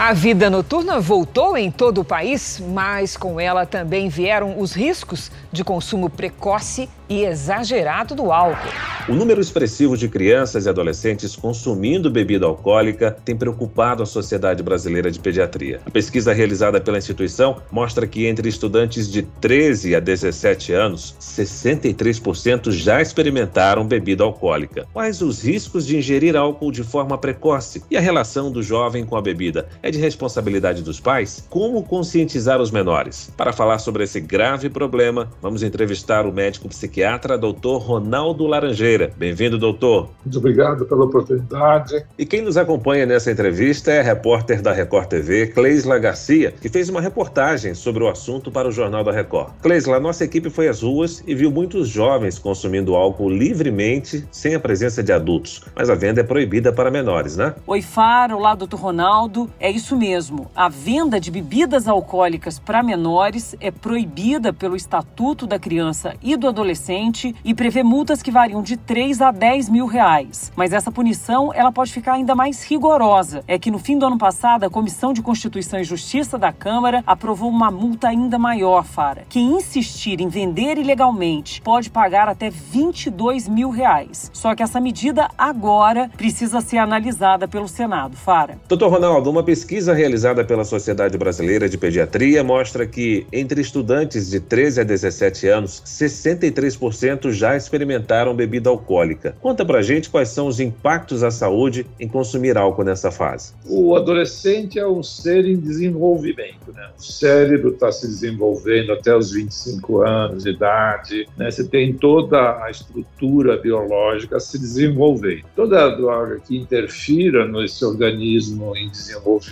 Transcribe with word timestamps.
A 0.00 0.12
vida 0.12 0.48
noturna 0.48 1.00
voltou 1.00 1.56
em 1.56 1.72
todo 1.72 2.02
o 2.02 2.04
país, 2.04 2.62
mas 2.68 3.16
com 3.16 3.40
ela 3.40 3.66
também 3.66 4.08
vieram 4.08 4.60
os 4.60 4.72
riscos 4.72 5.28
de 5.50 5.64
consumo 5.64 6.08
precoce 6.08 6.88
e 7.08 7.24
exagerado 7.24 8.14
do 8.14 8.30
álcool. 8.30 8.68
O 9.08 9.14
número 9.14 9.40
expressivo 9.40 9.96
de 9.96 10.08
crianças 10.08 10.66
e 10.66 10.68
adolescentes 10.68 11.34
consumindo 11.34 12.10
bebida 12.10 12.46
alcoólica 12.46 13.16
tem 13.24 13.34
preocupado 13.34 14.02
a 14.02 14.06
Sociedade 14.06 14.62
Brasileira 14.62 15.10
de 15.10 15.18
Pediatria. 15.18 15.80
A 15.86 15.90
pesquisa 15.90 16.32
realizada 16.32 16.80
pela 16.80 16.98
instituição 16.98 17.56
mostra 17.72 18.06
que 18.06 18.26
entre 18.26 18.48
estudantes 18.48 19.10
de 19.10 19.22
13 19.22 19.96
a 19.96 20.00
17 20.00 20.72
anos, 20.74 21.16
63% 21.20 22.70
já 22.70 23.00
experimentaram 23.00 23.86
bebida 23.86 24.22
alcoólica. 24.22 24.86
Quais 24.92 25.22
os 25.22 25.42
riscos 25.42 25.86
de 25.86 25.96
ingerir 25.96 26.36
álcool 26.36 26.70
de 26.70 26.84
forma 26.84 27.16
precoce 27.16 27.82
e 27.90 27.96
a 27.96 28.00
relação 28.00 28.52
do 28.52 28.62
jovem 28.62 29.04
com 29.04 29.16
a 29.16 29.22
bebida? 29.22 29.66
É 29.88 29.90
de 29.90 29.98
responsabilidade 29.98 30.82
dos 30.82 31.00
pais? 31.00 31.46
Como 31.48 31.82
conscientizar 31.82 32.60
os 32.60 32.70
menores? 32.70 33.32
Para 33.34 33.54
falar 33.54 33.78
sobre 33.78 34.04
esse 34.04 34.20
grave 34.20 34.68
problema, 34.68 35.30
vamos 35.40 35.62
entrevistar 35.62 36.26
o 36.26 36.32
médico 36.32 36.68
psiquiatra 36.68 37.38
Dr. 37.38 37.78
Ronaldo 37.78 38.46
Laranjeira. 38.46 39.10
Bem-vindo, 39.16 39.56
doutor. 39.56 40.10
Muito 40.22 40.36
obrigado 40.36 40.84
pela 40.84 41.06
oportunidade. 41.06 42.04
E 42.18 42.26
quem 42.26 42.42
nos 42.42 42.58
acompanha 42.58 43.06
nessa 43.06 43.32
entrevista 43.32 43.90
é 43.90 44.00
a 44.00 44.02
repórter 44.02 44.60
da 44.60 44.74
Record 44.74 45.08
TV, 45.08 45.46
Cleisla 45.46 45.98
Garcia, 45.98 46.52
que 46.52 46.68
fez 46.68 46.90
uma 46.90 47.00
reportagem 47.00 47.72
sobre 47.72 48.04
o 48.04 48.08
assunto 48.08 48.50
para 48.52 48.68
o 48.68 48.70
Jornal 48.70 49.02
da 49.02 49.10
Record. 49.10 49.54
Cleisla, 49.62 49.98
nossa 49.98 50.22
equipe 50.22 50.50
foi 50.50 50.68
às 50.68 50.82
ruas 50.82 51.24
e 51.26 51.34
viu 51.34 51.50
muitos 51.50 51.88
jovens 51.88 52.38
consumindo 52.38 52.94
álcool 52.94 53.30
livremente, 53.30 54.28
sem 54.30 54.54
a 54.54 54.60
presença 54.60 55.02
de 55.02 55.14
adultos. 55.14 55.62
Mas 55.74 55.88
a 55.88 55.94
venda 55.94 56.20
é 56.20 56.24
proibida 56.24 56.74
para 56.74 56.90
menores, 56.90 57.38
né? 57.38 57.54
Oi, 57.66 57.80
Faro. 57.80 58.36
Olá, 58.36 58.54
doutor 58.54 58.78
Ronaldo. 58.78 59.50
É 59.58 59.77
isso 59.78 59.96
mesmo. 59.96 60.50
A 60.56 60.68
venda 60.68 61.20
de 61.20 61.30
bebidas 61.30 61.86
alcoólicas 61.86 62.58
para 62.58 62.82
menores 62.82 63.54
é 63.60 63.70
proibida 63.70 64.52
pelo 64.52 64.74
Estatuto 64.74 65.46
da 65.46 65.56
Criança 65.56 66.14
e 66.20 66.36
do 66.36 66.48
Adolescente 66.48 67.34
e 67.44 67.54
prevê 67.54 67.84
multas 67.84 68.20
que 68.20 68.30
variam 68.30 68.60
de 68.60 68.76
3 68.76 69.22
a 69.22 69.30
10 69.30 69.68
mil 69.68 69.86
reais. 69.86 70.52
Mas 70.56 70.72
essa 70.72 70.90
punição 70.90 71.54
ela 71.54 71.70
pode 71.70 71.92
ficar 71.92 72.14
ainda 72.14 72.34
mais 72.34 72.64
rigorosa. 72.64 73.44
É 73.46 73.56
que 73.56 73.70
no 73.70 73.78
fim 73.78 73.96
do 73.96 74.06
ano 74.06 74.18
passado, 74.18 74.64
a 74.64 74.70
Comissão 74.70 75.12
de 75.12 75.22
Constituição 75.22 75.78
e 75.78 75.84
Justiça 75.84 76.36
da 76.36 76.52
Câmara 76.52 77.04
aprovou 77.06 77.48
uma 77.48 77.70
multa 77.70 78.08
ainda 78.08 78.36
maior, 78.36 78.84
Fara. 78.84 79.26
Quem 79.28 79.56
insistir 79.56 80.20
em 80.20 80.28
vender 80.28 80.76
ilegalmente 80.76 81.62
pode 81.62 81.88
pagar 81.88 82.28
até 82.28 82.50
22 82.50 83.48
mil 83.48 83.70
reais. 83.70 84.28
Só 84.34 84.56
que 84.56 84.62
essa 84.62 84.80
medida 84.80 85.30
agora 85.38 86.10
precisa 86.16 86.60
ser 86.60 86.78
analisada 86.78 87.46
pelo 87.46 87.68
Senado, 87.68 88.16
Fara. 88.16 88.58
Doutor 88.68 88.90
Ronaldo, 88.90 89.30
uma 89.30 89.44
pesquisa 89.44 89.67
realizada 89.92 90.44
pela 90.44 90.64
Sociedade 90.64 91.18
Brasileira 91.18 91.68
de 91.68 91.76
Pediatria 91.76 92.42
mostra 92.42 92.86
que 92.86 93.26
entre 93.32 93.60
estudantes 93.60 94.30
de 94.30 94.40
13 94.40 94.80
a 94.80 94.84
17 94.84 95.46
anos, 95.46 95.82
63% 95.84 97.30
já 97.32 97.56
experimentaram 97.56 98.34
bebida 98.34 98.70
alcoólica. 98.70 99.36
Conta 99.40 99.64
pra 99.64 99.82
gente 99.82 100.08
quais 100.08 100.30
são 100.30 100.46
os 100.46 100.58
impactos 100.58 101.22
à 101.22 101.30
saúde 101.30 101.86
em 102.00 102.08
consumir 102.08 102.56
álcool 102.56 102.84
nessa 102.84 103.10
fase. 103.10 103.52
O 103.66 103.94
adolescente 103.94 104.78
é 104.78 104.86
um 104.86 105.02
ser 105.02 105.44
em 105.44 105.56
desenvolvimento, 105.56 106.72
né? 106.74 106.88
O 106.98 107.02
cérebro 107.02 107.70
está 107.70 107.92
se 107.92 108.06
desenvolvendo 108.06 108.92
até 108.92 109.14
os 109.14 109.32
25 109.32 110.02
anos 110.02 110.44
de 110.44 110.50
idade, 110.50 111.28
né? 111.36 111.50
Você 111.50 111.64
tem 111.64 111.92
toda 111.92 112.64
a 112.64 112.70
estrutura 112.70 113.56
biológica 113.56 114.40
se 114.40 114.58
desenvolvendo. 114.58 115.44
Toda 115.54 115.88
droga 115.90 116.40
que 116.40 116.56
interfira 116.56 117.46
nesse 117.46 117.84
organismo 117.84 118.76
em 118.76 118.88
desenvolvimento 118.90 119.47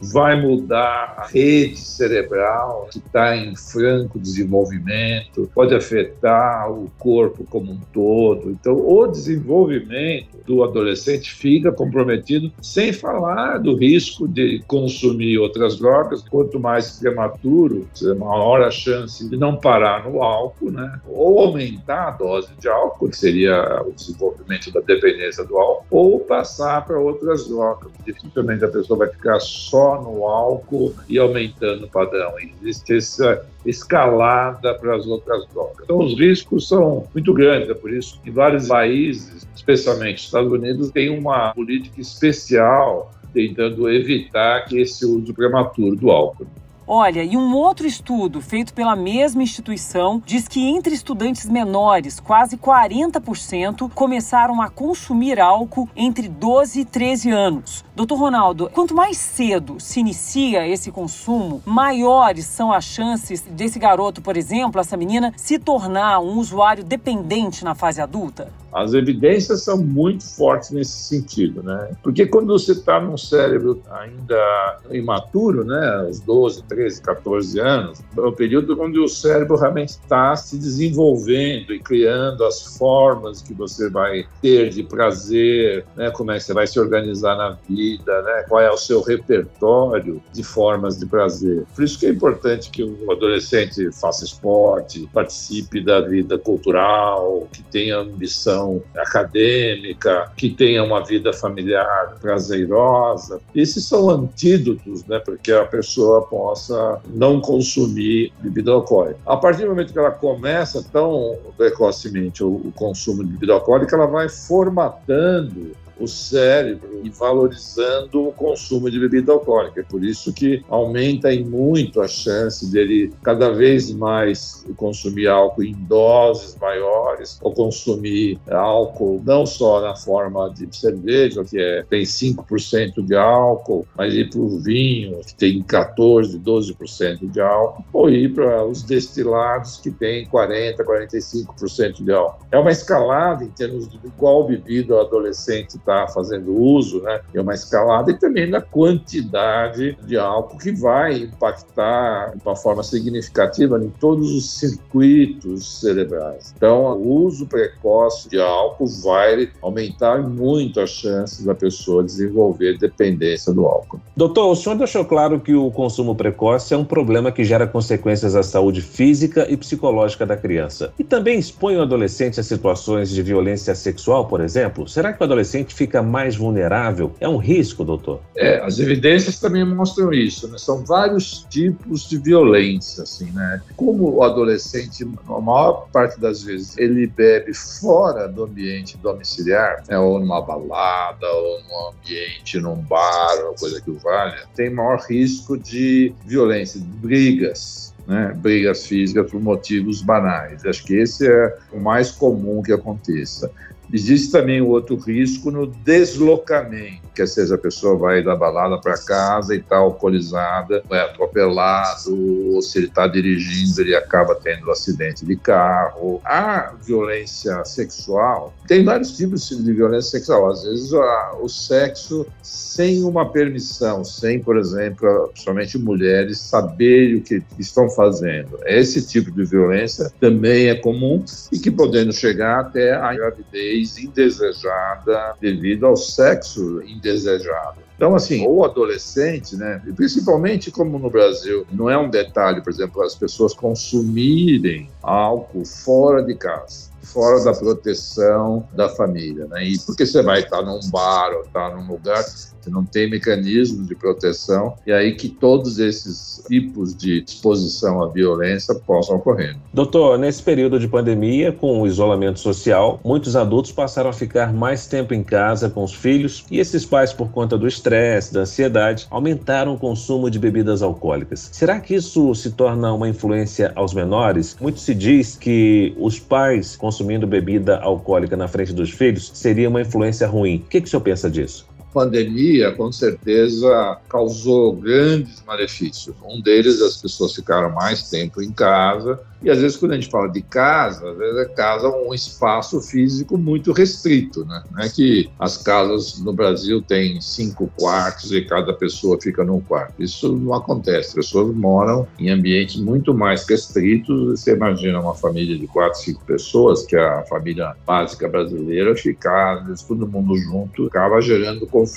vai 0.00 0.40
mudar 0.40 1.14
a 1.18 1.26
rede 1.26 1.76
cerebral 1.76 2.88
que 2.90 2.98
está 2.98 3.36
em 3.36 3.54
franco 3.56 4.18
desenvolvimento, 4.18 5.50
pode 5.54 5.74
afetar 5.74 6.70
o 6.70 6.90
corpo 6.98 7.44
como 7.44 7.72
um 7.72 7.80
todo. 7.92 8.50
Então, 8.50 8.74
o 8.74 9.06
desenvolvimento 9.06 10.38
do 10.46 10.62
adolescente 10.64 11.32
fica 11.32 11.72
comprometido, 11.72 12.50
sem 12.62 12.92
falar 12.92 13.58
do 13.58 13.76
risco 13.76 14.26
de 14.26 14.62
consumir 14.66 15.38
outras 15.38 15.78
drogas. 15.78 16.22
Quanto 16.28 16.58
mais 16.58 16.98
prematuro, 16.98 17.88
maior 18.18 18.62
a 18.62 18.70
chance 18.70 19.28
de 19.28 19.36
não 19.36 19.56
parar 19.56 20.08
no 20.08 20.22
álcool, 20.22 20.70
né? 20.70 21.00
ou 21.06 21.40
aumentar 21.40 22.08
a 22.08 22.10
dose 22.12 22.48
de 22.58 22.68
álcool, 22.68 23.08
que 23.08 23.16
seria 23.16 23.82
o 23.82 23.92
desenvolvimento 23.92 24.72
da 24.72 24.80
dependência 24.80 25.44
do 25.44 25.56
álcool, 25.56 25.86
ou 25.90 26.20
passar 26.20 26.84
para 26.84 26.98
outras 26.98 27.48
drogas. 27.48 27.90
Dificilmente 28.04 28.64
a 28.64 28.68
pessoa 28.68 28.98
vai 28.98 29.08
ficar 29.18 29.40
só 29.40 30.00
no 30.00 30.24
álcool 30.24 30.94
e 31.08 31.18
aumentando 31.18 31.84
o 31.84 31.88
padrão. 31.88 32.34
Existe 32.38 32.96
essa 32.96 33.44
escalada 33.66 34.74
para 34.74 34.96
as 34.96 35.06
outras 35.06 35.46
drogas. 35.48 35.76
Então, 35.82 35.98
os 35.98 36.18
riscos 36.18 36.68
são 36.68 37.06
muito 37.12 37.34
grandes, 37.34 37.68
é 37.68 37.74
por 37.74 37.92
isso 37.92 38.20
que 38.22 38.30
vários 38.30 38.68
países, 38.68 39.46
especialmente 39.54 40.24
Estados 40.24 40.50
Unidos, 40.50 40.90
têm 40.90 41.10
uma 41.10 41.52
política 41.52 42.00
especial 42.00 43.12
tentando 43.34 43.90
evitar 43.90 44.64
que 44.64 44.80
esse 44.80 45.04
uso 45.04 45.34
prematuro 45.34 45.96
do 45.96 46.10
álcool. 46.10 46.46
Olha, 46.90 47.22
e 47.22 47.36
um 47.36 47.54
outro 47.54 47.86
estudo 47.86 48.40
feito 48.40 48.72
pela 48.72 48.96
mesma 48.96 49.42
instituição 49.42 50.22
diz 50.24 50.48
que 50.48 50.66
entre 50.66 50.94
estudantes 50.94 51.46
menores, 51.46 52.18
quase 52.18 52.56
40% 52.56 53.90
começaram 53.94 54.62
a 54.62 54.70
consumir 54.70 55.38
álcool 55.38 55.86
entre 55.94 56.30
12 56.30 56.80
e 56.80 56.84
13 56.86 57.30
anos. 57.30 57.84
Doutor 57.94 58.14
Ronaldo, 58.14 58.70
quanto 58.72 58.94
mais 58.94 59.18
cedo 59.18 59.78
se 59.78 60.00
inicia 60.00 60.66
esse 60.66 60.90
consumo, 60.90 61.60
maiores 61.66 62.46
são 62.46 62.72
as 62.72 62.84
chances 62.84 63.42
desse 63.42 63.78
garoto, 63.78 64.22
por 64.22 64.34
exemplo, 64.34 64.80
essa 64.80 64.96
menina, 64.96 65.34
se 65.36 65.58
tornar 65.58 66.20
um 66.20 66.38
usuário 66.38 66.82
dependente 66.82 67.64
na 67.64 67.74
fase 67.74 68.00
adulta? 68.00 68.50
As 68.72 68.94
evidências 68.94 69.64
são 69.64 69.78
muito 69.78 70.24
fortes 70.24 70.70
nesse 70.70 70.92
sentido, 70.92 71.62
né? 71.62 71.90
Porque 72.02 72.26
quando 72.26 72.46
você 72.46 72.72
está 72.72 73.00
num 73.00 73.16
cérebro 73.16 73.82
ainda 73.90 74.78
imaturo, 74.90 75.64
né, 75.64 76.04
aos 76.06 76.20
12, 76.20 76.62
13, 76.64 76.77
14 77.00 77.58
anos, 77.60 78.00
é 78.16 78.20
o 78.20 78.32
período 78.32 78.80
onde 78.80 78.98
o 78.98 79.08
cérebro 79.08 79.56
realmente 79.56 79.90
está 79.90 80.34
se 80.36 80.58
desenvolvendo 80.58 81.72
e 81.72 81.80
criando 81.80 82.44
as 82.44 82.76
formas 82.76 83.42
que 83.42 83.54
você 83.54 83.88
vai 83.90 84.26
ter 84.40 84.70
de 84.70 84.82
prazer, 84.82 85.84
né, 85.96 86.10
como 86.10 86.30
é 86.30 86.38
que 86.38 86.44
você 86.44 86.54
vai 86.54 86.66
se 86.66 86.78
organizar 86.78 87.36
na 87.36 87.56
vida, 87.68 88.22
né, 88.22 88.44
qual 88.48 88.60
é 88.60 88.70
o 88.70 88.76
seu 88.76 89.00
repertório 89.00 90.22
de 90.32 90.42
formas 90.42 90.98
de 90.98 91.06
prazer. 91.06 91.64
Por 91.74 91.84
isso 91.84 91.98
que 91.98 92.06
é 92.06 92.10
importante 92.10 92.70
que 92.70 92.82
o 92.82 93.10
adolescente 93.10 93.90
faça 93.92 94.24
esporte, 94.24 95.08
participe 95.12 95.80
da 95.80 96.00
vida 96.00 96.38
cultural, 96.38 97.48
que 97.52 97.62
tenha 97.64 97.98
ambição 97.98 98.82
acadêmica, 98.96 100.30
que 100.36 100.50
tenha 100.50 100.82
uma 100.82 101.04
vida 101.04 101.32
familiar 101.32 102.16
prazerosa. 102.20 103.40
Esses 103.54 103.84
são 103.84 104.10
antídotos 104.10 105.04
né, 105.06 105.18
para 105.18 105.36
que 105.36 105.52
a 105.52 105.64
pessoa 105.64 106.22
possa 106.26 106.67
não 107.08 107.40
consumir 107.40 108.32
bebida 108.40 108.70
alcoólica. 108.70 109.18
A 109.26 109.36
partir 109.36 109.62
do 109.62 109.68
momento 109.68 109.92
que 109.92 109.98
ela 109.98 110.10
começa 110.10 110.84
tão 110.92 111.36
precocemente 111.56 112.42
o, 112.42 112.48
o 112.48 112.72
consumo 112.74 113.24
de 113.24 113.32
bebida 113.32 113.54
alcoólica, 113.54 113.96
ela 113.96 114.06
vai 114.06 114.28
formatando 114.28 115.72
o 115.98 116.06
cérebro 116.06 117.00
e 117.02 117.10
valorizando 117.10 118.28
o 118.28 118.32
consumo 118.32 118.90
de 118.90 118.98
bebida 118.98 119.32
alcoólica. 119.32 119.80
É 119.80 119.84
por 119.84 120.04
isso 120.04 120.32
que 120.32 120.64
aumenta 120.68 121.32
em 121.32 121.44
muito 121.44 122.00
a 122.00 122.08
chance 122.08 122.70
dele 122.70 123.12
cada 123.22 123.50
vez 123.50 123.90
mais 123.92 124.64
consumir 124.76 125.28
álcool 125.28 125.64
em 125.64 125.72
doses 125.72 126.56
maiores 126.56 127.38
ou 127.42 127.52
consumir 127.52 128.38
álcool 128.50 129.22
não 129.24 129.46
só 129.46 129.80
na 129.80 129.94
forma 129.96 130.50
de 130.50 130.68
cerveja, 130.76 131.44
que 131.44 131.58
é, 131.58 131.82
tem 131.88 132.02
5% 132.02 133.04
de 133.04 133.16
álcool, 133.16 133.86
mas 133.96 134.14
ir 134.14 134.30
para 134.30 134.40
o 134.40 134.58
vinho, 134.60 135.20
que 135.20 135.34
tem 135.34 135.62
14%, 135.62 136.42
12% 136.42 137.30
de 137.30 137.40
álcool, 137.40 137.84
ou 137.92 138.10
ir 138.10 138.34
para 138.34 138.64
os 138.64 138.82
destilados, 138.82 139.78
que 139.78 139.90
tem 139.90 140.26
40%, 140.26 140.76
45% 140.76 142.04
de 142.04 142.12
álcool. 142.12 142.46
É 142.50 142.58
uma 142.58 142.70
escalada 142.70 143.44
em 143.44 143.48
termos 143.48 143.88
de 143.88 143.98
qual 144.16 144.46
bebida 144.46 144.94
o 144.94 145.00
adolescente 145.00 145.78
está 145.88 146.06
fazendo 146.06 146.54
uso, 146.54 147.00
né, 147.02 147.20
é 147.32 147.40
uma 147.40 147.54
escalada, 147.54 148.10
e 148.10 148.18
também 148.18 148.48
na 148.48 148.60
quantidade 148.60 149.96
de 150.04 150.18
álcool 150.18 150.58
que 150.58 150.72
vai 150.72 151.22
impactar 151.22 152.32
de 152.36 152.42
uma 152.44 152.54
forma 152.54 152.82
significativa 152.82 153.78
em 153.82 153.88
todos 153.88 154.30
os 154.32 154.58
circuitos 154.58 155.80
cerebrais. 155.80 156.52
Então, 156.56 156.92
o 156.98 157.24
uso 157.24 157.46
precoce 157.46 158.28
de 158.28 158.38
álcool 158.38 158.86
vai 159.02 159.50
aumentar 159.62 160.18
muito 160.28 160.80
as 160.80 160.90
chances 160.90 161.44
da 161.44 161.54
pessoa 161.54 162.04
desenvolver 162.04 162.78
dependência 162.78 163.52
do 163.52 163.64
álcool. 163.64 164.00
Doutor, 164.16 164.50
o 164.50 164.56
senhor 164.56 164.76
deixou 164.76 165.04
claro 165.04 165.40
que 165.40 165.54
o 165.54 165.70
consumo 165.70 166.14
precoce 166.14 166.74
é 166.74 166.76
um 166.76 166.84
problema 166.84 167.32
que 167.32 167.44
gera 167.44 167.66
consequências 167.66 168.36
à 168.36 168.42
saúde 168.42 168.82
física 168.82 169.46
e 169.48 169.56
psicológica 169.56 170.26
da 170.26 170.36
criança. 170.36 170.92
E 170.98 171.04
também 171.04 171.38
expõe 171.38 171.76
o 171.76 171.82
adolescente 171.82 172.40
a 172.40 172.42
situações 172.42 173.10
de 173.10 173.22
violência 173.22 173.74
sexual, 173.74 174.26
por 174.26 174.40
exemplo? 174.40 174.88
Será 174.88 175.12
que 175.12 175.20
o 175.20 175.24
adolescente 175.24 175.77
fica 175.78 176.02
mais 176.02 176.34
vulnerável? 176.34 177.14
É 177.20 177.28
um 177.28 177.36
risco, 177.36 177.84
doutor? 177.84 178.20
É, 178.36 178.58
as 178.58 178.80
evidências 178.80 179.38
também 179.38 179.64
mostram 179.64 180.12
isso. 180.12 180.48
Né? 180.48 180.58
São 180.58 180.84
vários 180.84 181.46
tipos 181.48 182.08
de 182.08 182.18
violência, 182.18 183.04
assim, 183.04 183.30
né? 183.30 183.62
Como 183.76 184.16
o 184.16 184.22
adolescente, 184.24 185.08
a 185.28 185.40
maior 185.40 185.88
parte 185.92 186.18
das 186.18 186.42
vezes, 186.42 186.76
ele 186.76 187.06
bebe 187.06 187.54
fora 187.54 188.26
do 188.26 188.44
ambiente 188.44 188.98
domiciliar, 188.98 189.84
né? 189.88 189.96
ou 189.96 190.18
numa 190.18 190.40
balada, 190.40 191.26
ou 191.26 191.62
num 191.62 191.88
ambiente, 191.88 192.58
num 192.58 192.76
bar, 192.76 193.36
ou 193.46 193.54
coisa 193.54 193.80
que 193.80 193.90
o 193.90 193.98
valha, 193.98 194.42
tem 194.56 194.70
maior 194.70 194.98
risco 195.08 195.56
de 195.56 196.12
violência, 196.26 196.80
de 196.80 196.86
brigas, 196.86 197.94
né, 198.08 198.32
brigas 198.34 198.86
físicas 198.86 199.30
por 199.30 199.40
motivos 199.40 200.00
banais. 200.00 200.64
Acho 200.64 200.82
que 200.84 200.94
esse 200.94 201.28
é 201.28 201.56
o 201.72 201.78
mais 201.78 202.10
comum 202.10 202.62
que 202.62 202.72
aconteça. 202.72 203.50
Existe 203.92 204.30
também 204.30 204.60
o 204.60 204.68
outro 204.68 204.96
risco 204.96 205.50
no 205.50 205.66
deslocamento, 205.66 207.08
que 207.14 207.26
seja 207.26 207.54
a 207.56 207.58
pessoa 207.58 207.96
vai 207.96 208.22
da 208.22 208.36
balada 208.36 208.78
para 208.78 208.96
casa 208.98 209.54
e 209.54 209.58
está 209.58 209.76
alcoolizada, 209.76 210.82
é 210.90 211.00
atropelado, 211.00 212.54
ou 212.54 212.62
se 212.62 212.78
ele 212.78 212.86
está 212.86 213.06
dirigindo, 213.06 213.80
ele 213.80 213.94
acaba 213.94 214.34
tendo 214.36 214.68
um 214.68 214.70
acidente 214.70 215.24
de 215.24 215.36
carro. 215.36 216.20
A 216.24 216.74
violência 216.84 217.64
sexual, 217.64 218.54
tem 218.66 218.84
vários 218.84 219.16
tipos 219.16 219.48
de 219.48 219.72
violência 219.72 220.18
sexual. 220.18 220.50
Às 220.50 220.62
vezes 220.62 220.92
o 220.92 221.48
sexo 221.48 222.26
sem 222.42 223.02
uma 223.02 223.30
permissão, 223.30 224.04
sem, 224.04 224.40
por 224.40 224.56
exemplo, 224.56 225.30
somente 225.34 225.78
mulheres 225.78 226.38
saberem 226.38 227.16
o 227.16 227.22
que 227.22 227.42
estão 227.58 227.90
fazendo. 227.90 228.58
Esse 228.64 229.04
tipo 229.06 229.30
de 229.32 229.44
violência 229.44 230.12
também 230.20 230.68
é 230.68 230.74
comum 230.74 231.24
e 231.52 231.58
que 231.58 231.70
podendo 231.70 232.12
chegar 232.12 232.60
até 232.60 232.92
a 232.92 233.12
gravidez 233.14 233.77
gravidez 233.78 233.98
indesejada 233.98 235.34
devido 235.40 235.86
ao 235.86 235.96
sexo 235.96 236.82
indesejado. 236.82 237.78
Então, 237.96 238.14
assim, 238.14 238.46
o 238.46 238.64
adolescente, 238.64 239.56
né, 239.56 239.82
principalmente 239.96 240.70
como 240.70 240.98
no 240.98 241.10
Brasil, 241.10 241.66
não 241.72 241.90
é 241.90 241.98
um 241.98 242.08
detalhe, 242.08 242.62
por 242.62 242.70
exemplo, 242.70 243.02
as 243.02 243.14
pessoas 243.14 243.52
consumirem 243.52 244.88
álcool 245.02 245.64
fora 245.64 246.22
de 246.22 246.34
casa 246.34 246.87
fora 247.12 247.42
da 247.44 247.52
proteção 247.52 248.66
da 248.74 248.88
família, 248.88 249.46
né? 249.46 249.64
E 249.64 249.78
porque 249.78 250.06
você 250.06 250.22
vai 250.22 250.40
estar 250.40 250.62
num 250.62 250.80
bar 250.90 251.32
ou 251.34 251.42
estar 251.42 251.74
num 251.74 251.86
lugar 251.86 252.24
que 252.62 252.70
não 252.70 252.84
tem 252.84 253.08
mecanismos 253.08 253.86
de 253.86 253.94
proteção, 253.94 254.74
e 254.86 254.92
aí 254.92 255.14
que 255.14 255.28
todos 255.28 255.78
esses 255.78 256.42
tipos 256.48 256.94
de 256.94 257.24
exposição 257.24 258.02
à 258.02 258.08
violência 258.08 258.74
possam 258.74 259.16
ocorrer. 259.16 259.56
Doutor, 259.72 260.18
nesse 260.18 260.42
período 260.42 260.78
de 260.78 260.88
pandemia, 260.88 261.52
com 261.52 261.80
o 261.80 261.86
isolamento 261.86 262.40
social, 262.40 263.00
muitos 263.04 263.36
adultos 263.36 263.72
passaram 263.72 264.10
a 264.10 264.12
ficar 264.12 264.52
mais 264.52 264.86
tempo 264.86 265.14
em 265.14 265.22
casa 265.22 265.70
com 265.70 265.84
os 265.84 265.94
filhos, 265.94 266.44
e 266.50 266.58
esses 266.58 266.84
pais, 266.84 267.12
por 267.12 267.30
conta 267.30 267.56
do 267.56 267.66
estresse, 267.66 268.32
da 268.34 268.40
ansiedade, 268.40 269.06
aumentaram 269.10 269.74
o 269.74 269.78
consumo 269.78 270.30
de 270.30 270.38
bebidas 270.38 270.82
alcoólicas. 270.82 271.48
Será 271.52 271.80
que 271.80 271.94
isso 271.94 272.34
se 272.34 272.50
torna 272.52 272.92
uma 272.92 273.08
influência 273.08 273.72
aos 273.74 273.94
menores? 273.94 274.56
Muito 274.60 274.80
se 274.80 274.94
diz 274.94 275.36
que 275.36 275.94
os 275.98 276.18
pais 276.18 276.76
consumindo 276.98 277.28
bebida 277.28 277.78
alcoólica 277.78 278.36
na 278.36 278.48
frente 278.48 278.72
dos 278.72 278.90
filhos 278.90 279.30
seria 279.32 279.68
uma 279.68 279.80
influência 279.80 280.26
ruim. 280.26 280.56
O 280.56 280.68
que, 280.68 280.80
que 280.80 280.88
o 280.88 280.90
senhor 280.90 281.02
pensa 281.02 281.30
disso? 281.30 281.64
Pandemia, 281.98 282.70
com 282.70 282.92
certeza, 282.92 283.98
causou 284.08 284.76
grandes 284.76 285.42
malefícios. 285.44 286.14
Um 286.22 286.40
deles, 286.40 286.80
as 286.80 286.96
pessoas 286.96 287.34
ficaram 287.34 287.70
mais 287.70 288.08
tempo 288.08 288.40
em 288.40 288.52
casa, 288.52 289.18
e 289.40 289.48
às 289.50 289.60
vezes, 289.60 289.76
quando 289.76 289.92
a 289.92 289.94
gente 289.94 290.10
fala 290.10 290.28
de 290.28 290.42
casa, 290.42 291.10
às 291.10 291.16
vezes 291.16 291.38
é 291.38 291.44
casa 291.44 291.88
um 291.88 292.12
espaço 292.12 292.80
físico 292.80 293.38
muito 293.38 293.72
restrito, 293.72 294.44
né? 294.44 294.64
Não 294.72 294.82
é 294.82 294.88
que 294.88 295.30
as 295.38 295.56
casas 295.56 296.18
no 296.18 296.32
Brasil 296.32 296.82
têm 296.82 297.20
cinco 297.20 297.70
quartos 297.78 298.32
e 298.32 298.42
cada 298.42 298.72
pessoa 298.72 299.16
fica 299.20 299.44
num 299.44 299.60
quarto. 299.60 300.02
Isso 300.02 300.32
não 300.36 300.54
acontece. 300.54 301.10
As 301.10 301.14
pessoas 301.14 301.54
moram 301.54 302.06
em 302.18 302.30
ambientes 302.30 302.76
muito 302.76 303.14
mais 303.14 303.46
restritos. 303.48 304.40
Você 304.40 304.54
imagina 304.54 305.00
uma 305.00 305.14
família 305.14 305.56
de 305.56 305.68
quatro, 305.68 306.00
cinco 306.00 306.24
pessoas, 306.24 306.84
que 306.84 306.96
é 306.96 307.00
a 307.00 307.22
família 307.22 307.76
básica 307.86 308.28
brasileira, 308.28 308.96
ficar, 308.96 309.58
às 309.58 309.66
vezes, 309.66 309.82
todo 309.84 310.08
mundo 310.08 310.36
junto, 310.36 310.86
acaba 310.86 311.20
gerando 311.20 311.64
conflito, 311.66 311.87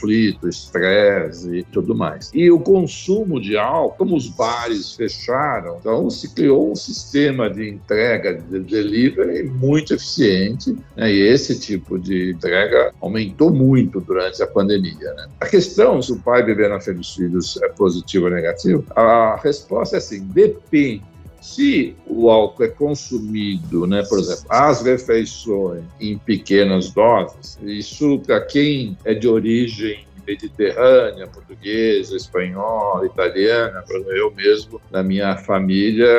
estresse 0.48 1.58
e 1.58 1.64
tudo 1.64 1.96
mais. 1.96 2.32
E 2.34 2.50
o 2.52 2.60
consumo 2.60 3.40
de 3.40 3.58
álcool, 3.58 3.98
como 3.98 4.16
os 4.16 4.28
bares 4.28 4.96
fecharam, 4.96 5.78
então 5.80 6.10
se 6.10 6.34
criou 6.34 6.72
um 6.72 6.76
sistema 6.76 7.12
sistema 7.32 7.50
de 7.50 7.70
entrega, 7.70 8.34
de 8.34 8.60
delivery 8.60 9.44
muito 9.44 9.94
eficiente, 9.94 10.76
né? 10.96 11.12
e 11.12 11.20
esse 11.20 11.60
tipo 11.60 11.98
de 11.98 12.32
entrega 12.32 12.94
aumentou 13.02 13.52
muito 13.52 14.00
durante 14.00 14.42
a 14.42 14.48
pandemia. 14.48 15.14
Né? 15.14 15.28
A 15.40 15.48
questão 15.48 16.02
se 16.02 16.12
o 16.12 16.20
pai 16.20 16.44
beber 16.44 16.70
na 16.70 16.80
frente 16.80 16.98
dos 16.98 17.16
filhos 17.16 17.58
é 17.62 17.70
positivo 17.70 18.26
ou 18.26 18.32
negativo, 18.32 18.86
a 18.96 19.40
resposta 19.44 19.96
é 19.96 20.00
assim, 20.00 20.22
depende. 20.28 21.04
Se 21.42 21.96
o 22.06 22.30
álcool 22.30 22.64
é 22.64 22.68
consumido, 22.68 23.88
né, 23.88 24.04
por 24.04 24.20
exemplo, 24.20 24.46
as 24.48 24.84
refeições 24.84 25.84
em 26.00 26.18
pequenas 26.18 26.92
doses, 26.92 27.58
isso 27.64 28.20
para 28.20 28.40
quem 28.42 28.96
é 29.04 29.16
de 29.16 29.28
origem 29.28 30.06
mediterrânea, 30.26 31.28
portuguesa, 31.28 32.16
espanhola, 32.16 33.06
italiana. 33.06 33.84
Eu 34.08 34.32
mesmo, 34.32 34.80
na 34.92 35.04
minha 35.04 35.36
família, 35.38 36.10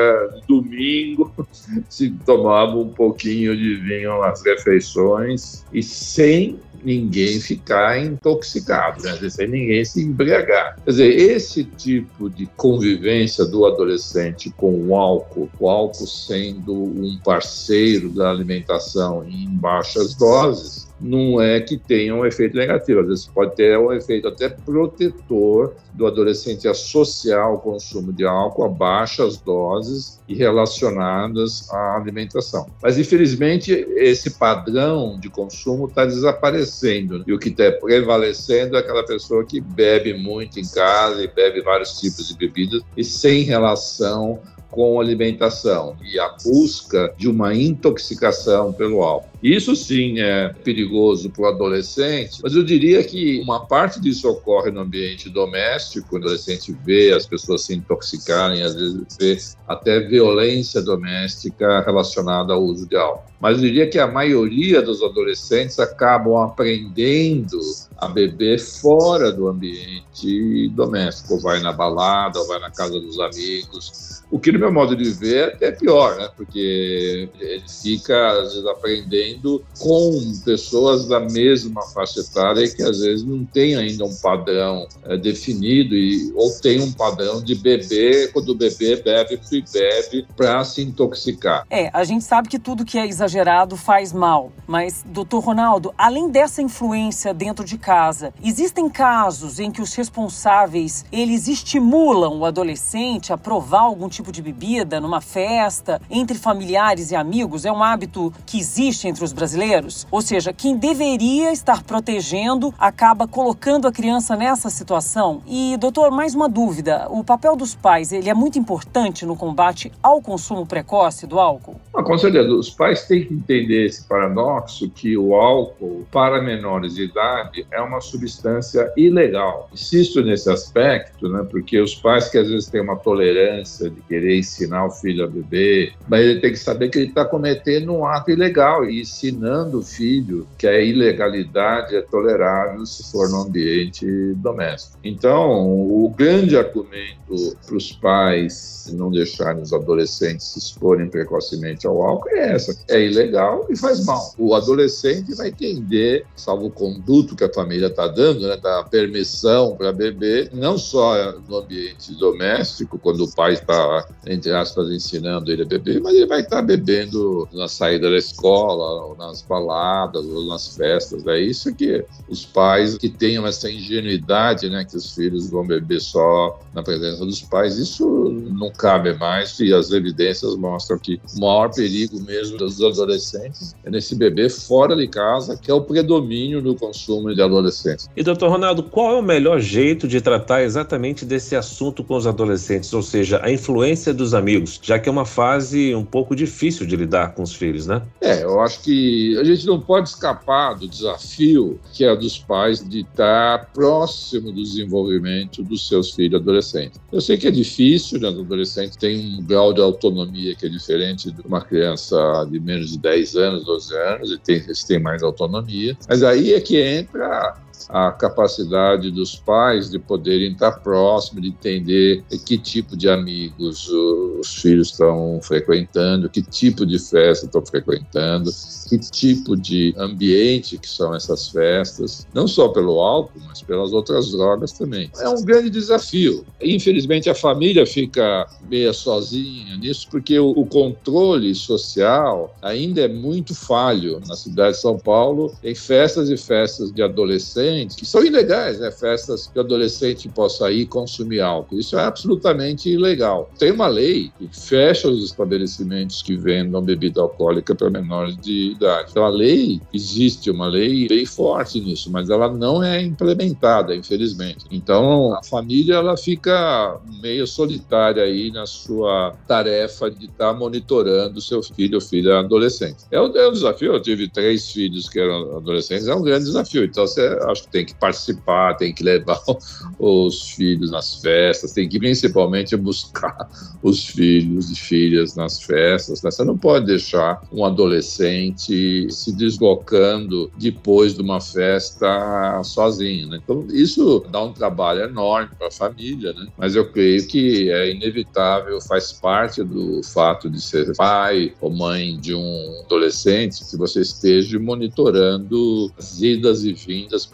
domingo, 0.46 1.32
se 1.88 2.10
tomava 2.26 2.76
um 2.76 2.88
pouquinho 2.88 3.56
de 3.56 3.76
vinho 3.76 4.20
nas 4.20 4.44
refeições 4.44 5.64
e 5.72 5.82
sem 5.82 6.58
ninguém 6.84 7.40
ficar 7.40 7.98
intoxicado, 7.98 9.02
né? 9.02 9.30
sem 9.30 9.48
ninguém 9.48 9.84
se 9.84 10.02
embriagar. 10.02 10.76
Quer 10.84 10.90
dizer, 10.90 11.14
esse 11.14 11.64
tipo 11.64 12.28
de 12.28 12.46
convivência 12.56 13.44
do 13.44 13.66
adolescente 13.66 14.50
com 14.50 14.74
o 14.88 14.96
álcool, 14.96 15.48
o 15.58 15.68
álcool 15.68 16.06
sendo 16.06 16.74
um 16.74 17.18
parceiro 17.24 18.10
da 18.10 18.30
alimentação 18.30 19.24
em 19.28 19.48
baixas 19.48 20.14
doses, 20.14 20.91
não 21.02 21.40
é 21.40 21.60
que 21.60 21.76
tenha 21.76 22.14
um 22.14 22.24
efeito 22.24 22.56
negativo, 22.56 23.00
às 23.00 23.08
vezes 23.08 23.26
pode 23.26 23.56
ter 23.56 23.76
um 23.78 23.92
efeito 23.92 24.28
até 24.28 24.48
protetor 24.48 25.74
do 25.92 26.06
adolescente 26.06 26.68
associar 26.68 27.52
o 27.52 27.58
consumo 27.58 28.12
de 28.12 28.24
álcool 28.24 28.64
a 28.64 28.68
baixas 28.68 29.36
doses 29.36 30.20
e 30.28 30.34
relacionadas 30.34 31.68
à 31.70 31.96
alimentação. 31.96 32.66
Mas, 32.82 32.98
infelizmente, 32.98 33.72
esse 33.96 34.30
padrão 34.30 35.18
de 35.18 35.28
consumo 35.28 35.86
está 35.86 36.06
desaparecendo 36.06 37.24
e 37.26 37.32
o 37.32 37.38
que 37.38 37.48
está 37.48 37.70
prevalecendo 37.72 38.76
é 38.76 38.78
aquela 38.78 39.04
pessoa 39.04 39.44
que 39.44 39.60
bebe 39.60 40.14
muito 40.14 40.58
em 40.58 40.66
casa 40.66 41.22
e 41.22 41.28
bebe 41.28 41.60
vários 41.60 41.98
tipos 41.98 42.28
de 42.28 42.36
bebidas 42.36 42.82
e 42.96 43.04
sem 43.04 43.42
relação 43.42 44.40
com 44.70 44.98
alimentação 44.98 45.94
e 46.02 46.18
a 46.18 46.34
busca 46.42 47.12
de 47.18 47.28
uma 47.28 47.54
intoxicação 47.54 48.72
pelo 48.72 49.02
álcool. 49.02 49.31
Isso 49.42 49.74
sim 49.74 50.20
é 50.20 50.50
perigoso 50.50 51.28
para 51.30 51.42
o 51.42 51.46
adolescente, 51.46 52.38
mas 52.42 52.54
eu 52.54 52.62
diria 52.62 53.02
que 53.02 53.40
uma 53.40 53.66
parte 53.66 54.00
disso 54.00 54.28
ocorre 54.28 54.70
no 54.70 54.80
ambiente 54.80 55.28
doméstico, 55.28 56.14
o 56.14 56.18
adolescente 56.18 56.72
vê 56.84 57.12
as 57.12 57.26
pessoas 57.26 57.64
se 57.64 57.74
intoxicarem, 57.74 58.62
às 58.62 58.74
vezes 58.74 59.02
vê 59.18 59.36
até 59.66 59.98
violência 59.98 60.80
doméstica 60.80 61.80
relacionada 61.80 62.52
ao 62.52 62.62
uso 62.62 62.88
de 62.88 62.96
álcool. 62.96 63.32
Mas 63.40 63.56
eu 63.56 63.64
diria 63.64 63.88
que 63.88 63.98
a 63.98 64.06
maioria 64.06 64.80
dos 64.80 65.02
adolescentes 65.02 65.80
acabam 65.80 66.36
aprendendo 66.36 67.58
a 67.98 68.06
beber 68.06 68.60
fora 68.60 69.32
do 69.32 69.48
ambiente 69.48 70.68
doméstico, 70.68 71.40
vai 71.40 71.60
na 71.60 71.72
balada, 71.72 72.42
vai 72.44 72.60
na 72.60 72.70
casa 72.70 73.00
dos 73.00 73.18
amigos, 73.18 74.22
o 74.32 74.38
que, 74.38 74.50
no 74.50 74.58
meu 74.58 74.72
modo 74.72 74.96
de 74.96 75.10
ver, 75.10 75.58
é 75.60 75.70
pior, 75.70 76.16
né? 76.16 76.30
Porque 76.34 77.28
ele 77.38 77.64
fica, 77.68 78.30
às 78.30 78.54
vezes, 78.54 78.66
aprendendo 78.66 79.31
com 79.78 80.32
pessoas 80.44 81.06
da 81.06 81.20
mesma 81.20 81.82
faixa 81.82 82.20
etária 82.20 82.68
que, 82.68 82.82
às 82.82 83.00
vezes, 83.00 83.24
não 83.24 83.44
tem 83.44 83.74
ainda 83.74 84.04
um 84.04 84.14
padrão 84.16 84.86
é, 85.04 85.16
definido 85.16 85.94
e, 85.94 86.32
ou 86.34 86.50
tem 86.60 86.80
um 86.80 86.92
padrão 86.92 87.42
de 87.42 87.54
beber, 87.54 88.32
quando 88.32 88.50
o 88.50 88.54
bebê 88.54 88.96
bebe 88.96 89.38
e 89.50 89.62
bebe 89.72 90.26
para 90.36 90.64
se 90.64 90.82
intoxicar. 90.82 91.66
É, 91.70 91.90
a 91.92 92.04
gente 92.04 92.24
sabe 92.24 92.48
que 92.48 92.58
tudo 92.58 92.84
que 92.84 92.98
é 92.98 93.06
exagerado 93.06 93.76
faz 93.76 94.12
mal. 94.12 94.52
Mas, 94.66 95.04
doutor 95.06 95.40
Ronaldo, 95.40 95.92
além 95.96 96.30
dessa 96.30 96.62
influência 96.62 97.34
dentro 97.34 97.64
de 97.64 97.78
casa, 97.78 98.32
existem 98.42 98.88
casos 98.88 99.58
em 99.58 99.70
que 99.70 99.82
os 99.82 99.94
responsáveis 99.94 101.04
eles 101.12 101.48
estimulam 101.48 102.38
o 102.38 102.44
adolescente 102.44 103.32
a 103.32 103.38
provar 103.38 103.82
algum 103.82 104.08
tipo 104.08 104.32
de 104.32 104.42
bebida 104.42 105.00
numa 105.00 105.20
festa, 105.20 106.00
entre 106.10 106.38
familiares 106.38 107.10
e 107.10 107.16
amigos? 107.16 107.64
É 107.64 107.72
um 107.72 107.82
hábito 107.82 108.32
que 108.46 108.58
existe 108.58 109.08
entre 109.08 109.21
os 109.24 109.32
brasileiros? 109.32 110.06
Ou 110.10 110.20
seja, 110.20 110.52
quem 110.52 110.76
deveria 110.76 111.52
estar 111.52 111.82
protegendo 111.82 112.74
acaba 112.78 113.26
colocando 113.26 113.86
a 113.86 113.92
criança 113.92 114.36
nessa 114.36 114.70
situação? 114.70 115.42
E, 115.46 115.76
doutor, 115.78 116.10
mais 116.10 116.34
uma 116.34 116.48
dúvida: 116.48 117.06
o 117.10 117.24
papel 117.24 117.56
dos 117.56 117.74
pais 117.74 118.12
ele 118.12 118.28
é 118.28 118.34
muito 118.34 118.58
importante 118.58 119.24
no 119.24 119.36
combate 119.36 119.92
ao 120.02 120.20
consumo 120.20 120.66
precoce 120.66 121.26
do 121.26 121.38
álcool? 121.38 121.80
Ah, 121.94 122.02
com 122.02 122.16
certeza. 122.16 122.48
Os 122.48 122.70
pais 122.70 123.06
têm 123.06 123.24
que 123.24 123.34
entender 123.34 123.86
esse 123.86 124.06
paradoxo 124.06 124.88
que 124.90 125.16
o 125.16 125.34
álcool 125.34 126.06
para 126.10 126.40
menores 126.40 126.94
de 126.94 127.04
idade 127.04 127.66
é 127.70 127.80
uma 127.80 128.00
substância 128.00 128.90
ilegal. 128.96 129.68
Insisto 129.72 130.22
nesse 130.22 130.50
aspecto, 130.50 131.28
né, 131.28 131.46
porque 131.50 131.80
os 131.80 131.94
pais 131.94 132.28
que 132.28 132.38
às 132.38 132.48
vezes 132.48 132.68
têm 132.68 132.80
uma 132.80 132.96
tolerância 132.96 133.90
de 133.90 134.00
querer 134.02 134.38
ensinar 134.38 134.86
o 134.86 134.90
filho 134.90 135.24
a 135.24 135.26
beber, 135.26 135.94
mas 136.08 136.20
ele 136.20 136.40
tem 136.40 136.52
que 136.52 136.58
saber 136.58 136.88
que 136.88 136.98
ele 136.98 137.08
está 137.08 137.24
cometendo 137.24 137.92
um 137.92 138.06
ato 138.06 138.30
ilegal 138.30 138.84
e 138.84 139.04
ensinando 139.12 139.80
o 139.80 139.82
filho 139.82 140.46
que 140.56 140.66
a 140.66 140.80
ilegalidade 140.80 141.94
é 141.94 142.00
tolerável 142.00 142.84
se 142.86 143.10
for 143.10 143.28
no 143.28 143.42
ambiente 143.42 144.06
doméstico. 144.36 144.98
Então, 145.04 145.68
o 145.70 146.08
grande 146.16 146.56
argumento 146.56 147.56
para 147.66 147.76
os 147.76 147.92
pais 147.92 148.92
não 148.94 149.10
deixarem 149.10 149.62
os 149.62 149.72
adolescentes 149.72 150.48
se 150.48 150.58
exporem 150.58 151.08
precocemente 151.08 151.86
ao 151.86 152.02
álcool 152.02 152.30
é 152.30 152.54
essa: 152.54 152.76
é 152.88 153.00
ilegal 153.04 153.66
e 153.70 153.76
faz 153.76 154.04
mal. 154.04 154.34
O 154.38 154.54
adolescente 154.54 155.34
vai 155.34 155.48
entender, 155.48 156.24
salvo 156.34 156.66
o 156.66 156.70
conduto 156.70 157.36
que 157.36 157.44
a 157.44 157.52
família 157.52 157.86
está 157.86 158.08
dando, 158.08 158.46
né, 158.46 158.56
da 158.56 158.82
permissão 158.84 159.76
para 159.76 159.92
beber, 159.92 160.50
não 160.52 160.78
só 160.78 161.32
no 161.48 161.58
ambiente 161.58 162.14
doméstico, 162.14 162.98
quando 162.98 163.24
o 163.24 163.34
pai 163.34 163.54
está, 163.54 164.06
entre 164.26 164.52
aspas, 164.52 164.90
ensinando 164.90 165.50
ele 165.50 165.62
a 165.62 165.66
beber, 165.66 166.00
mas 166.00 166.14
ele 166.14 166.26
vai 166.26 166.40
estar 166.40 166.56
tá 166.56 166.62
bebendo 166.62 167.48
na 167.52 167.68
saída 167.68 168.10
da 168.10 168.16
escola, 168.16 169.01
ou 169.02 169.16
nas 169.16 169.42
baladas, 169.42 170.24
ou 170.26 170.46
nas 170.46 170.76
festas. 170.76 171.26
É 171.26 171.40
isso 171.40 171.74
que 171.74 172.04
os 172.28 172.44
pais 172.44 172.96
que 172.96 173.08
tenham 173.08 173.46
essa 173.46 173.70
ingenuidade, 173.70 174.68
né, 174.68 174.84
que 174.84 174.96
os 174.96 175.14
filhos 175.14 175.50
vão 175.50 175.66
beber 175.66 176.00
só 176.00 176.60
na 176.74 176.82
presença 176.82 177.24
dos 177.24 177.40
pais, 177.42 177.78
isso 177.78 178.06
não 178.50 178.70
cabe 178.70 179.12
mais 179.14 179.58
e 179.60 179.72
as 179.72 179.90
evidências 179.90 180.56
mostram 180.56 180.98
que 180.98 181.20
o 181.36 181.40
maior 181.40 181.72
perigo 181.72 182.20
mesmo 182.20 182.56
dos 182.56 182.80
adolescentes 182.80 183.74
é 183.84 183.90
nesse 183.90 184.14
bebê 184.14 184.48
fora 184.48 184.96
de 184.96 185.06
casa, 185.08 185.56
que 185.56 185.70
é 185.70 185.74
o 185.74 185.82
predomínio 185.82 186.62
do 186.62 186.74
consumo 186.74 187.34
de 187.34 187.42
adolescentes. 187.42 188.08
E 188.16 188.22
doutor 188.22 188.50
Ronaldo, 188.50 188.82
qual 188.82 189.12
é 189.12 189.18
o 189.18 189.22
melhor 189.22 189.60
jeito 189.60 190.06
de 190.08 190.20
tratar 190.20 190.62
exatamente 190.62 191.24
desse 191.24 191.56
assunto 191.56 192.04
com 192.04 192.16
os 192.16 192.26
adolescentes, 192.26 192.92
ou 192.92 193.02
seja, 193.02 193.40
a 193.42 193.50
influência 193.50 194.12
dos 194.14 194.34
amigos, 194.34 194.80
já 194.82 194.98
que 194.98 195.08
é 195.08 195.12
uma 195.12 195.24
fase 195.24 195.94
um 195.94 196.04
pouco 196.04 196.34
difícil 196.34 196.86
de 196.86 196.96
lidar 196.96 197.34
com 197.34 197.42
os 197.42 197.54
filhos, 197.54 197.86
né? 197.86 198.02
É, 198.20 198.42
eu 198.42 198.60
acho 198.60 198.82
que 198.82 198.91
a 199.38 199.44
gente 199.44 199.66
não 199.66 199.80
pode 199.80 200.08
escapar 200.08 200.74
do 200.74 200.88
desafio 200.88 201.78
que 201.92 202.04
é 202.04 202.14
dos 202.14 202.38
pais 202.38 202.86
de 202.86 203.00
estar 203.00 203.70
próximo 203.72 204.52
do 204.52 204.62
desenvolvimento 204.62 205.62
dos 205.62 205.88
seus 205.88 206.12
filhos 206.12 206.40
adolescentes. 206.40 207.00
Eu 207.10 207.20
sei 207.20 207.36
que 207.36 207.46
é 207.46 207.50
difícil, 207.50 208.20
né? 208.20 208.28
Os 208.28 208.38
adolescentes 208.38 208.96
têm 208.96 209.38
um 209.38 209.42
grau 209.42 209.72
de 209.72 209.80
autonomia 209.80 210.54
que 210.54 210.66
é 210.66 210.68
diferente 210.68 211.30
de 211.30 211.40
uma 211.42 211.60
criança 211.60 212.46
de 212.50 212.58
menos 212.60 212.90
de 212.90 212.98
10 212.98 213.36
anos, 213.36 213.64
12 213.64 213.96
anos, 213.96 214.30
e 214.30 214.38
tem, 214.38 214.62
têm 214.86 214.98
mais 214.98 215.22
autonomia. 215.22 215.96
Mas 216.08 216.22
aí 216.22 216.54
é 216.54 216.60
que 216.60 216.80
entra 216.80 217.56
a 217.88 218.12
capacidade 218.12 219.10
dos 219.10 219.36
pais 219.36 219.90
de 219.90 219.98
poderem 219.98 220.52
estar 220.52 220.72
próximo, 220.72 221.40
de 221.40 221.48
entender 221.48 222.24
que 222.44 222.58
tipo 222.58 222.96
de 222.96 223.08
amigos 223.08 223.88
os 223.88 224.60
filhos 224.60 224.90
estão 224.90 225.40
frequentando, 225.42 226.28
que 226.28 226.42
tipo 226.42 226.84
de 226.84 226.98
festa 226.98 227.46
estão 227.46 227.64
frequentando, 227.64 228.50
que 228.88 228.98
tipo 228.98 229.56
de 229.56 229.94
ambiente 229.96 230.78
que 230.78 230.88
são 230.88 231.14
essas 231.14 231.48
festas, 231.48 232.26
não 232.34 232.46
só 232.46 232.68
pelo 232.68 233.00
álcool, 233.00 233.40
mas 233.46 233.62
pelas 233.62 233.92
outras 233.92 234.32
drogas 234.32 234.72
também. 234.72 235.10
É 235.18 235.28
um 235.28 235.42
grande 235.42 235.70
desafio. 235.70 236.44
Infelizmente, 236.60 237.30
a 237.30 237.34
família 237.34 237.86
fica 237.86 238.46
meia 238.68 238.92
sozinha 238.92 239.76
nisso, 239.76 240.08
porque 240.10 240.38
o, 240.38 240.50
o 240.50 240.66
controle 240.66 241.54
social 241.54 242.54
ainda 242.60 243.02
é 243.02 243.08
muito 243.08 243.54
falho. 243.54 244.20
Na 244.26 244.36
cidade 244.36 244.76
de 244.76 244.82
São 244.82 244.98
Paulo, 244.98 245.54
tem 245.62 245.74
festas 245.74 246.30
e 246.30 246.36
festas 246.36 246.92
de 246.92 247.02
adolescentes 247.02 247.71
que 247.96 248.06
são 248.06 248.24
ilegais, 248.24 248.78
né? 248.78 248.90
Festas 248.90 249.46
que 249.46 249.58
o 249.58 249.62
adolescente 249.62 250.28
possa 250.28 250.70
ir 250.70 250.86
consumir 250.86 251.40
álcool. 251.40 251.78
Isso 251.78 251.96
é 251.96 252.04
absolutamente 252.04 252.88
ilegal. 252.90 253.50
Tem 253.58 253.70
uma 253.70 253.86
lei 253.86 254.30
que 254.38 254.48
fecha 254.52 255.08
os 255.08 255.24
estabelecimentos 255.24 256.22
que 256.22 256.36
vendam 256.36 256.82
bebida 256.82 257.20
alcoólica 257.20 257.74
para 257.74 257.90
menores 257.90 258.36
de 258.36 258.72
idade. 258.72 259.10
Então, 259.10 259.24
a 259.24 259.28
lei, 259.28 259.80
existe 259.92 260.50
uma 260.50 260.66
lei 260.66 261.08
bem 261.08 261.26
forte 261.26 261.80
nisso, 261.80 262.10
mas 262.10 262.30
ela 262.30 262.52
não 262.52 262.82
é 262.82 263.02
implementada, 263.02 263.94
infelizmente. 263.94 264.64
Então, 264.70 265.34
a 265.34 265.42
família 265.42 265.94
ela 265.94 266.16
fica 266.16 267.00
meio 267.20 267.46
solitária 267.46 268.22
aí 268.22 268.50
na 268.50 268.66
sua 268.66 269.32
tarefa 269.46 270.10
de 270.10 270.26
estar 270.26 270.52
tá 270.52 270.54
monitorando 270.54 271.40
seu 271.40 271.62
filho 271.62 271.96
ou 271.96 272.00
filha 272.00 272.38
adolescente. 272.40 273.04
É 273.10 273.20
um, 273.20 273.36
é 273.36 273.48
um 273.48 273.52
desafio. 273.52 273.92
Eu 273.92 274.00
tive 274.00 274.28
três 274.28 274.70
filhos 274.70 275.08
que 275.08 275.20
eram 275.20 275.56
adolescentes, 275.56 276.08
é 276.08 276.14
um 276.14 276.22
grande 276.22 276.44
desafio. 276.44 276.84
Então, 276.84 277.06
você 277.06 277.38
acho 277.52 277.64
que 277.64 277.70
tem 277.70 277.84
que 277.84 277.94
participar, 277.94 278.74
tem 278.74 278.92
que 278.92 279.02
levar 279.02 279.40
os 279.98 280.50
filhos 280.50 280.90
nas 280.90 281.16
festas, 281.16 281.72
tem 281.72 281.88
que 281.88 281.98
principalmente 281.98 282.76
buscar 282.76 283.48
os 283.82 284.06
filhos 284.06 284.70
e 284.70 284.74
filhas 284.74 285.36
nas 285.36 285.62
festas. 285.62 286.22
Né? 286.22 286.30
Você 286.30 286.44
não 286.44 286.56
pode 286.56 286.86
deixar 286.86 287.42
um 287.52 287.64
adolescente 287.64 289.10
se 289.10 289.32
deslocando 289.36 290.50
depois 290.58 291.14
de 291.14 291.22
uma 291.22 291.40
festa 291.40 292.62
sozinho. 292.64 293.28
Né? 293.28 293.40
Então, 293.42 293.66
isso 293.70 294.24
dá 294.30 294.42
um 294.42 294.52
trabalho 294.52 295.02
enorme 295.02 295.50
para 295.58 295.68
a 295.68 295.70
família, 295.70 296.32
né? 296.32 296.46
mas 296.56 296.74
eu 296.74 296.90
creio 296.90 297.26
que 297.26 297.70
é 297.70 297.90
inevitável, 297.90 298.80
faz 298.80 299.12
parte 299.12 299.62
do 299.62 300.02
fato 300.02 300.48
de 300.48 300.60
ser 300.60 300.94
pai 300.96 301.52
ou 301.60 301.70
mãe 301.70 302.18
de 302.18 302.34
um 302.34 302.82
adolescente 302.84 303.64
que 303.64 303.76
você 303.76 304.00
esteja 304.00 304.58
monitorando 304.58 305.92
as 305.98 306.20
idas 306.20 306.64
e 306.64 306.72
vindas, 306.72 307.26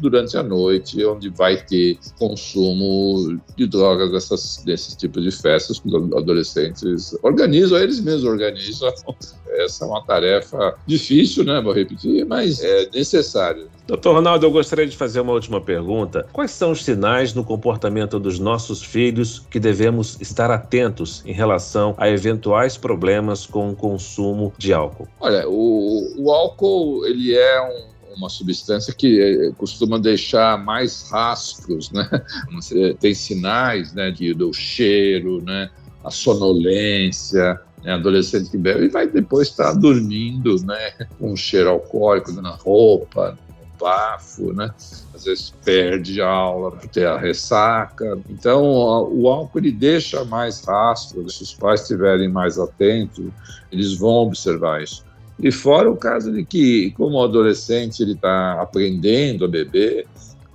durante 0.00 0.36
a 0.36 0.42
noite, 0.42 1.04
onde 1.04 1.28
vai 1.28 1.56
ter 1.56 1.98
consumo 2.18 3.40
de 3.56 3.66
drogas 3.66 4.10
dessas, 4.10 4.62
desses 4.64 4.94
tipos 4.96 5.22
de 5.22 5.30
festas 5.30 5.78
que 5.78 5.88
os 5.88 5.94
adolescentes 6.12 7.16
organizam, 7.22 7.78
eles 7.78 8.00
mesmos 8.00 8.24
organizam. 8.24 8.92
Essa 9.52 9.84
é 9.84 9.88
uma 9.88 10.02
tarefa 10.04 10.76
difícil, 10.86 11.44
né? 11.44 11.60
Vou 11.60 11.72
repetir, 11.72 12.24
mas 12.24 12.62
é 12.62 12.88
necessária. 12.94 13.66
Doutor 13.86 14.14
Ronaldo, 14.14 14.46
eu 14.46 14.50
gostaria 14.52 14.86
de 14.86 14.96
fazer 14.96 15.20
uma 15.20 15.32
última 15.32 15.60
pergunta. 15.60 16.24
Quais 16.32 16.52
são 16.52 16.70
os 16.70 16.84
sinais 16.84 17.34
no 17.34 17.42
comportamento 17.42 18.20
dos 18.20 18.38
nossos 18.38 18.80
filhos 18.80 19.40
que 19.50 19.58
devemos 19.58 20.16
estar 20.20 20.48
atentos 20.48 21.24
em 21.26 21.32
relação 21.32 21.96
a 21.98 22.08
eventuais 22.08 22.76
problemas 22.76 23.46
com 23.46 23.70
o 23.70 23.74
consumo 23.74 24.52
de 24.56 24.72
álcool? 24.72 25.08
Olha, 25.18 25.48
o, 25.48 26.14
o 26.16 26.30
álcool 26.30 27.04
ele 27.04 27.34
é 27.34 27.60
um 27.60 27.89
uma 28.16 28.28
substância 28.28 28.92
que 28.92 29.20
eh, 29.20 29.52
costuma 29.56 29.98
deixar 29.98 30.62
mais 30.62 31.08
rastros, 31.10 31.90
né? 31.90 32.08
Tem 33.00 33.14
sinais, 33.14 33.92
né, 33.92 34.10
de, 34.10 34.34
do 34.34 34.52
cheiro, 34.52 35.42
né, 35.42 35.70
a 36.04 36.10
sonolência, 36.10 37.60
né, 37.82 37.92
adolescente 37.92 38.50
que 38.50 38.58
bebe 38.58 38.86
e 38.86 38.88
vai 38.88 39.06
depois 39.06 39.48
estar 39.48 39.72
dormindo, 39.74 40.56
né, 40.64 40.92
com 41.18 41.32
um 41.32 41.36
cheiro 41.36 41.70
alcoólico 41.70 42.32
na 42.32 42.50
roupa, 42.50 43.38
no 43.48 43.78
bafo, 43.78 44.52
né? 44.52 44.72
Às 45.14 45.24
vezes 45.24 45.54
perde 45.64 46.22
a 46.22 46.28
aula 46.28 46.72
por 46.72 46.88
ter 46.88 47.06
a 47.06 47.18
ressaca. 47.18 48.18
Então, 48.28 48.62
o 48.64 49.28
álcool 49.28 49.58
ele 49.58 49.72
deixa 49.72 50.24
mais 50.24 50.64
rastros. 50.64 51.36
Se 51.36 51.42
os 51.42 51.54
pais 51.54 51.82
estiverem 51.82 52.28
mais 52.28 52.58
atentos, 52.58 53.26
eles 53.70 53.94
vão 53.98 54.14
observar 54.14 54.82
isso. 54.82 55.04
E 55.42 55.50
fora 55.50 55.90
o 55.90 55.96
caso 55.96 56.32
de 56.32 56.44
que, 56.44 56.90
como 56.92 57.22
adolescente 57.22 58.02
ele 58.02 58.12
está 58.12 58.60
aprendendo 58.60 59.44
a 59.44 59.48
beber, 59.48 60.06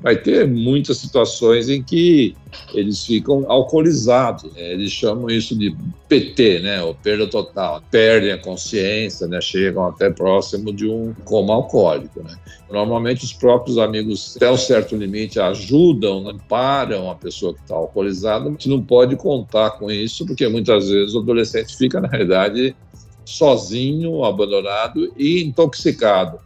vai 0.06 0.16
ter 0.16 0.48
muitas 0.48 0.98
situações 0.98 1.68
em 1.68 1.82
que 1.82 2.36
eles 2.76 3.04
ficam 3.04 3.44
alcoolizados. 3.50 4.54
Né? 4.54 4.74
Eles 4.74 4.92
chamam 4.92 5.30
isso 5.32 5.58
de 5.58 5.76
PT, 6.08 6.60
né? 6.60 6.84
Ou 6.84 6.94
perda 6.94 7.26
total. 7.26 7.82
Perdem 7.90 8.32
a 8.32 8.38
consciência, 8.38 9.26
né? 9.28 9.42
Chegam 9.42 9.88
até 9.88 10.12
próximo 10.12 10.72
de 10.72 10.88
um 10.88 11.12
coma 11.24 11.56
alcoólico, 11.56 12.22
né? 12.22 12.36
Normalmente 12.70 13.26
os 13.26 13.34
próprios 13.34 13.80
amigos, 13.80 14.36
até 14.36 14.52
um 14.52 14.58
certo 14.58 14.96
limite, 14.96 15.40
ajudam, 15.40 16.24
né? 16.24 16.38
param 16.48 17.10
a 17.10 17.16
pessoa 17.16 17.56
que 17.56 17.62
está 17.62 17.74
alcoolizada, 17.74 18.48
mas 18.48 18.66
não 18.68 18.82
pode 18.82 19.16
contar 19.16 19.72
com 19.72 19.90
isso, 19.90 20.26
porque 20.26 20.48
muitas 20.48 20.88
vezes 20.90 21.16
o 21.16 21.20
adolescente 21.20 21.76
fica, 21.76 22.00
na 22.00 22.08
realidade, 22.08 22.76
sozinho, 23.26 24.24
abandonado 24.24 25.12
e 25.18 25.44
intoxicado. 25.44 26.40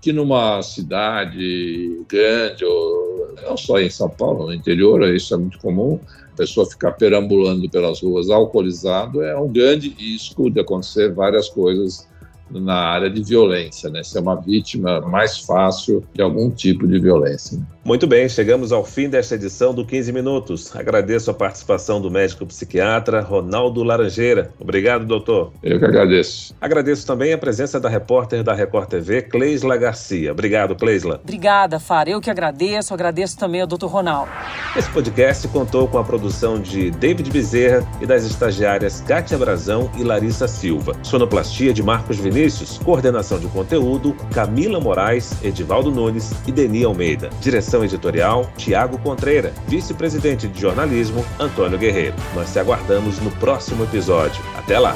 Que 0.00 0.12
numa 0.12 0.60
cidade 0.60 2.02
grande, 2.08 2.64
ou 2.64 3.34
não 3.42 3.56
só 3.56 3.80
em 3.80 3.88
São 3.88 4.10
Paulo, 4.10 4.46
no 4.46 4.52
interior, 4.52 5.02
isso 5.14 5.32
é 5.32 5.36
muito 5.38 5.58
comum, 5.58 5.98
a 6.34 6.36
pessoa 6.36 6.68
ficar 6.68 6.92
perambulando 6.92 7.68
pelas 7.70 8.02
ruas 8.02 8.28
alcoolizado 8.28 9.22
é 9.22 9.38
um 9.38 9.50
grande 9.50 9.88
risco 9.88 10.50
de 10.50 10.60
acontecer 10.60 11.14
várias 11.14 11.48
coisas 11.48 12.08
na 12.50 12.74
área 12.74 13.08
de 13.08 13.22
violência, 13.22 13.88
né? 13.88 14.02
Ser 14.02 14.18
uma 14.18 14.34
vítima 14.34 15.00
mais 15.00 15.38
fácil 15.38 16.04
de 16.12 16.20
algum 16.20 16.50
tipo 16.50 16.86
de 16.86 16.98
violência. 16.98 17.58
Né? 17.58 17.66
Muito 17.84 18.06
bem, 18.06 18.26
chegamos 18.30 18.72
ao 18.72 18.82
fim 18.82 19.10
desta 19.10 19.34
edição 19.34 19.74
do 19.74 19.84
15 19.84 20.10
Minutos. 20.10 20.74
Agradeço 20.74 21.30
a 21.30 21.34
participação 21.34 22.00
do 22.00 22.10
médico 22.10 22.46
psiquiatra 22.46 23.20
Ronaldo 23.20 23.82
Laranjeira. 23.84 24.50
Obrigado, 24.58 25.04
doutor. 25.04 25.52
Eu 25.62 25.78
que 25.78 25.84
agradeço. 25.84 26.54
Agradeço 26.58 27.06
também 27.06 27.34
a 27.34 27.36
presença 27.36 27.78
da 27.78 27.90
repórter 27.90 28.42
da 28.42 28.54
Record 28.54 28.88
TV, 28.88 29.20
Cleisla 29.20 29.76
Garcia. 29.76 30.32
Obrigado, 30.32 30.74
Cleisla. 30.74 31.20
Obrigada, 31.22 31.78
Fara. 31.78 32.08
Eu 32.08 32.22
que 32.22 32.30
agradeço. 32.30 32.94
Agradeço 32.94 33.36
também 33.36 33.60
ao 33.60 33.66
doutor 33.66 33.88
Ronaldo. 33.88 34.32
Esse 34.74 34.88
podcast 34.88 35.46
contou 35.48 35.86
com 35.86 35.98
a 35.98 36.04
produção 36.04 36.58
de 36.58 36.90
David 36.90 37.30
Bezerra 37.30 37.86
e 38.00 38.06
das 38.06 38.24
estagiárias 38.24 39.02
Kátia 39.02 39.36
Brazão 39.36 39.90
e 39.98 40.02
Larissa 40.02 40.48
Silva. 40.48 40.96
Sonoplastia 41.02 41.74
de 41.74 41.82
Marcos 41.82 42.16
Vinícius. 42.16 42.78
Coordenação 42.78 43.38
de 43.38 43.46
conteúdo, 43.48 44.16
Camila 44.32 44.80
Moraes, 44.80 45.36
Edivaldo 45.44 45.90
Nunes 45.90 46.32
e 46.46 46.52
Deni 46.52 46.82
Almeida. 46.82 47.28
Direção 47.42 47.73
Editorial, 47.82 48.50
Tiago 48.56 48.98
Contreira. 48.98 49.52
Vice-presidente 49.66 50.46
de 50.46 50.60
jornalismo, 50.60 51.24
Antônio 51.40 51.78
Guerreiro. 51.78 52.14
Nós 52.34 52.52
te 52.52 52.58
aguardamos 52.58 53.18
no 53.20 53.30
próximo 53.32 53.84
episódio. 53.84 54.42
Até 54.56 54.78
lá! 54.78 54.94